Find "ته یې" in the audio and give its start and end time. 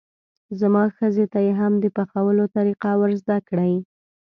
1.33-1.53